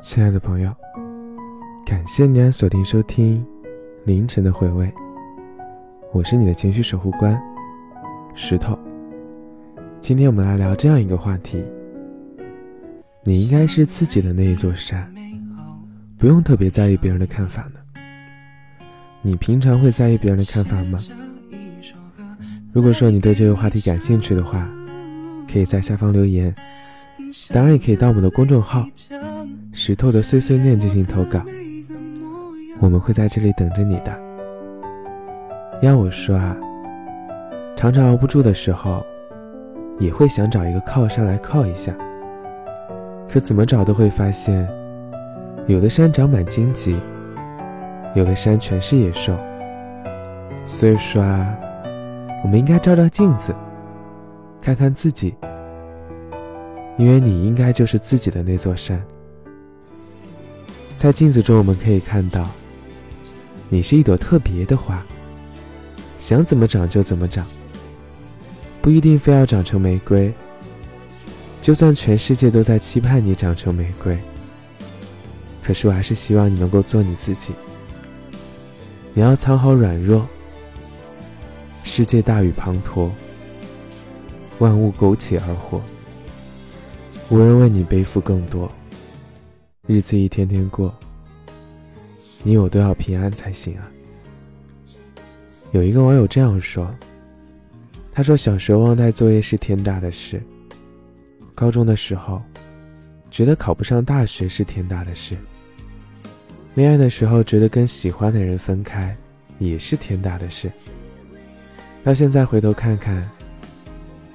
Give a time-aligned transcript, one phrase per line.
[0.00, 0.74] 亲爱的朋友，
[1.84, 3.44] 感谢你按锁定收听
[4.04, 4.90] 凌晨的回味。
[6.10, 7.38] 我是你的情绪守护官
[8.34, 8.78] 石头。
[10.00, 11.62] 今天我们来聊这样一个话题：
[13.24, 15.12] 你应该是自己的那一座山，
[16.16, 18.00] 不用特别在意别人的看法呢。
[19.20, 20.98] 你平常会在意别人的看法吗？
[22.72, 24.66] 如果说你对这个话题感兴趣的话，
[25.46, 26.54] 可以在下方留言，
[27.50, 28.86] 当然也可以到我们的公众号。
[29.82, 31.40] 石头的碎碎念进行投稿，
[32.80, 34.14] 我们会在这里等着你的。
[35.80, 36.54] 要我说啊，
[37.74, 39.02] 常常熬不住的时候，
[39.98, 41.94] 也会想找一个靠山来靠一下。
[43.26, 44.68] 可怎么找都会发现，
[45.66, 47.00] 有的山长满荆棘，
[48.14, 49.34] 有的山全是野兽。
[50.66, 51.56] 所以说啊，
[52.44, 53.54] 我们应该照照镜子，
[54.60, 55.34] 看看自己，
[56.98, 59.02] 因为你应该就是自己的那座山。
[61.00, 62.46] 在镜子中，我们可以看到，
[63.70, 65.02] 你是一朵特别的花，
[66.18, 67.46] 想怎么长就怎么长，
[68.82, 70.30] 不一定非要长成玫瑰。
[71.62, 74.18] 就算全世界都在期盼你长成玫瑰，
[75.62, 77.54] 可是我还是希望你能够做你自己。
[79.14, 80.28] 你要藏好软弱，
[81.82, 83.08] 世界大雨滂沱，
[84.58, 85.80] 万物苟且而活，
[87.30, 88.70] 无人为你背负更多。
[89.86, 90.94] 日子一天天过，
[92.42, 93.90] 你我都要平安才行啊。
[95.72, 96.94] 有一个网友这样说
[98.12, 100.40] ：“他说小时候忘带作业是天大的事，
[101.54, 102.40] 高中的时候
[103.30, 105.34] 觉得考不上大学是天大的事，
[106.74, 109.16] 恋爱的时候觉得跟喜欢的人分开
[109.58, 110.70] 也是天大的事。
[112.04, 113.28] 到现在回头看看，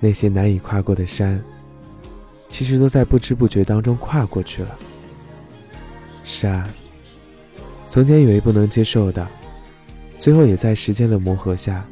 [0.00, 1.40] 那些难以跨过的山，
[2.48, 4.76] 其实都在不知不觉当中跨过去了。”
[6.24, 6.66] 是啊，
[7.90, 9.28] 从前以为不能接受的，
[10.18, 11.84] 最后也在时间的磨合下，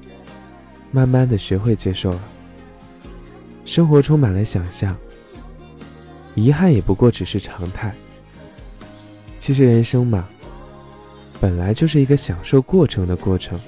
[0.90, 2.20] 慢慢的学会接受了。
[3.64, 4.96] 生活充满了想象，
[6.34, 7.94] 遗憾也不过只是常态。
[9.38, 10.26] 其实人生嘛，
[11.40, 13.60] 本来就是一个享受过程的过程。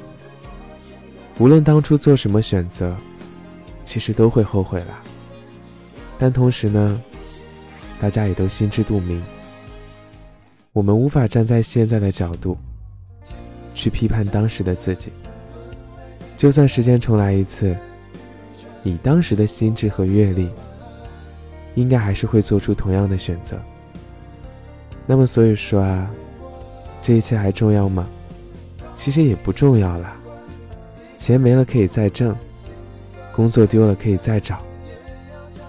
[1.39, 2.97] 无论当初做什么选择，
[3.85, 5.03] 其实都会后悔啦。
[6.19, 7.01] 但同时呢，
[8.01, 9.23] 大家也都心知肚明。
[10.75, 12.59] 我们无法站在现在的角度
[13.73, 15.13] 去批判当时的自己。
[16.37, 17.77] 就算时间重来一次，
[18.83, 20.51] 以当时的心智和阅历，
[21.77, 23.57] 应该还是会做出同样的选择。
[25.07, 26.11] 那么，所以说啊，
[27.01, 28.05] 这一切还重要吗？
[28.97, 30.17] 其实也不重要啦。
[31.17, 32.35] 钱没了可以再挣，
[33.33, 34.59] 工作丢了可以再找，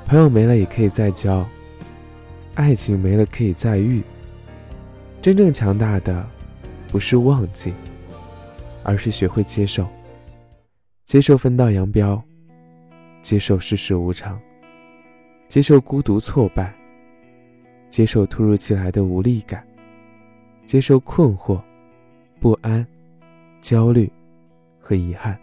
[0.08, 1.46] 朋友没了也可以再交，
[2.56, 4.02] 爱情没了可以再遇。
[5.26, 6.24] 真正强大的，
[6.88, 7.74] 不是忘记，
[8.84, 9.88] 而是学会接受。
[11.04, 12.22] 接受分道扬镳，
[13.24, 14.40] 接受世事无常，
[15.48, 16.72] 接受孤独挫败，
[17.90, 19.66] 接受突如其来的无力感，
[20.64, 21.60] 接受困惑、
[22.40, 22.86] 不安、
[23.62, 24.08] 焦虑
[24.80, 25.36] 和遗憾。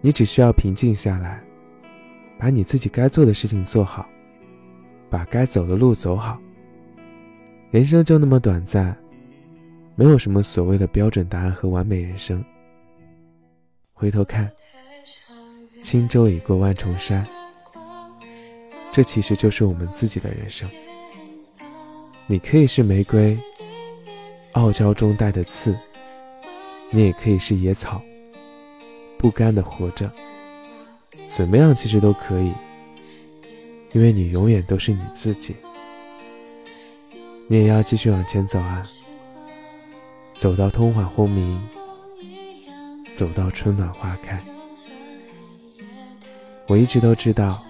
[0.00, 1.40] 你只需要平静下来，
[2.36, 4.04] 把你自己该做的事情做好，
[5.08, 6.40] 把该走的路走好。
[7.74, 8.96] 人生就那么短暂，
[9.96, 12.40] 没有什么所谓的标准答案和完美人生。
[13.92, 14.48] 回头看，
[15.82, 17.26] 轻舟已过万重山，
[18.92, 20.70] 这其实就是我们自己的人生。
[22.28, 23.36] 你可以是玫瑰，
[24.52, 25.72] 傲娇中带的刺；
[26.92, 28.00] 你也可以是野草，
[29.18, 30.08] 不甘的活着。
[31.26, 32.52] 怎么样，其实都可以，
[33.90, 35.56] 因为你永远都是你自己。
[37.46, 38.82] 你也要继续往前走啊，
[40.32, 41.60] 走到通缓轰鸣，
[43.14, 44.42] 走到春暖花开。
[46.66, 47.62] 我一直都知道，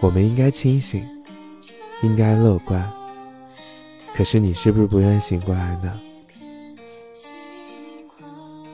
[0.00, 1.06] 我们应该清醒，
[2.02, 2.92] 应该乐观。
[4.14, 5.98] 可是你是不是不愿醒过来呢？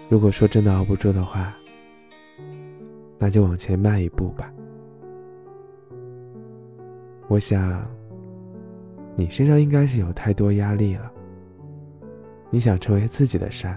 [0.08, 1.54] 如果说真的熬不住的话，
[3.18, 4.50] 那就往前迈一步吧。
[7.28, 7.97] 我想。
[9.18, 11.10] 你身上应该是有太多压力了。
[12.50, 13.76] 你想成为自己的山，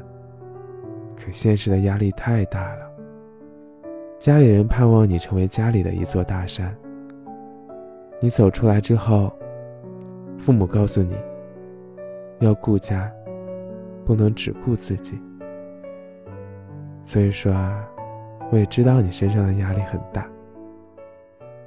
[1.18, 2.92] 可现实的压力太大了。
[4.20, 6.72] 家里人盼望你成为家里的一座大山。
[8.20, 9.34] 你走出来之后，
[10.38, 11.16] 父母告诉你，
[12.38, 13.12] 要顾家，
[14.06, 15.20] 不能只顾自己。
[17.04, 17.84] 所以说啊，
[18.52, 20.30] 我也知道你身上的压力很大，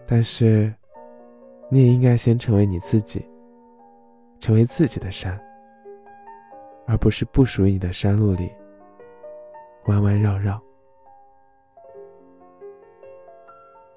[0.06, 0.72] 但是，
[1.68, 3.26] 你也应该先成为你自己。
[4.38, 5.40] 成为自己的山，
[6.86, 8.52] 而不是不属于你的山路里
[9.86, 10.60] 弯弯绕绕。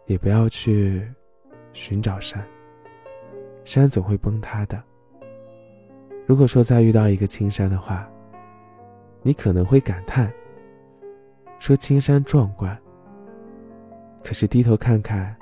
[0.05, 1.05] 也不要去
[1.73, 2.41] 寻找山，
[3.65, 4.81] 山总会崩塌的。
[6.25, 8.09] 如果说再遇到一个青山的话，
[9.21, 10.31] 你可能会感叹，
[11.59, 12.77] 说青山壮观。
[14.23, 15.35] 可是低头看看，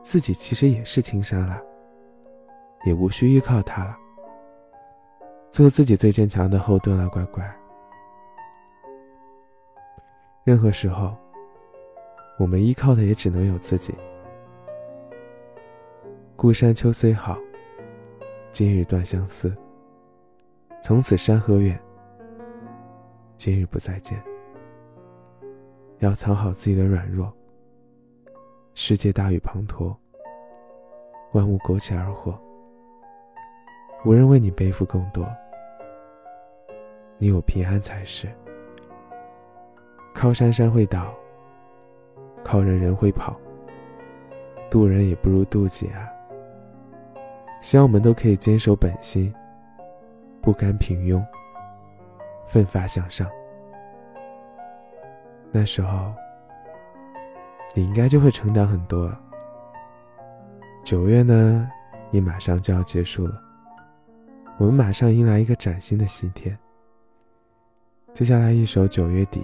[0.00, 1.60] 自己其实也是青山了，
[2.86, 3.98] 也无需依靠它了。
[5.54, 7.48] 做自己最坚强的后盾了，乖乖。
[10.42, 11.16] 任何时候。
[12.36, 13.94] 我们依靠的也只能有自己。
[16.34, 17.38] 故山秋虽好，
[18.50, 19.54] 今日断相思。
[20.82, 21.80] 从此山河远，
[23.36, 24.20] 今日不再见。
[26.00, 27.32] 要藏好自己的软弱。
[28.74, 29.96] 世界大雨滂沱，
[31.34, 32.36] 万物苟且而活，
[34.04, 35.24] 无人为你背负更多。
[37.24, 38.28] 你我平安才是。
[40.12, 41.14] 靠山山会倒。
[42.44, 43.40] 靠人人会跑，
[44.70, 46.06] 渡人也不如渡己啊！
[47.62, 49.34] 希望我们都可以坚守本心，
[50.42, 51.24] 不甘平庸，
[52.46, 53.26] 奋发向上。
[55.50, 56.12] 那时候，
[57.74, 59.18] 你应该就会成长很多了。
[60.84, 61.66] 九月呢，
[62.10, 63.40] 也马上就要结束了，
[64.58, 66.54] 我们马上迎来一个崭新的新天。
[68.14, 69.40] 接下来一首《九月底》，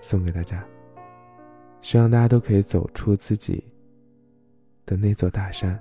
[0.00, 0.64] 送给大家。
[1.80, 3.64] 希望大家都可以走出自己
[4.86, 5.76] 的那座大山，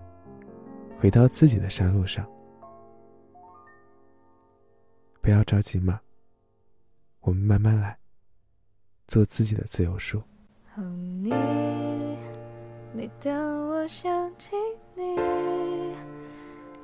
[0.99, 2.27] 回到自己的山路上。
[5.21, 6.01] 不要着急嘛，
[7.21, 7.95] 我们慢慢来，
[9.07, 10.19] 做自己的自由树。
[12.91, 14.55] 每当我想起
[14.95, 15.15] 你，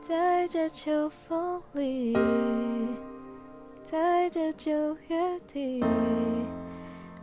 [0.01, 2.15] 在这秋风里，
[3.91, 4.71] 在这九
[5.07, 5.83] 月底。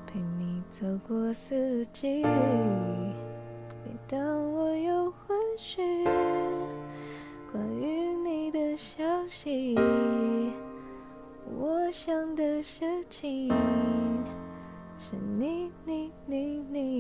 [0.05, 4.19] 陪你走过四季，每当
[4.53, 6.05] 我有问询
[7.53, 9.79] 关于你的消息，
[11.57, 13.49] 我想的事情
[14.99, 16.96] 是你你你你。